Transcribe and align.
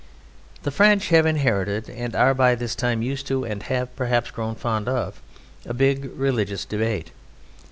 The 0.63 0.71
French 0.71 1.09
have 1.09 1.27
inherited 1.27 1.87
(and 1.87 2.15
are 2.15 2.33
by 2.33 2.55
this 2.55 2.73
time 2.73 3.03
used 3.03 3.27
to, 3.27 3.43
and 3.45 3.61
have, 3.61 3.95
perhaps 3.95 4.31
grown 4.31 4.55
fond 4.55 4.89
of) 4.89 5.21
a 5.63 5.75
big 5.75 6.09
religious 6.15 6.65
debate. 6.65 7.11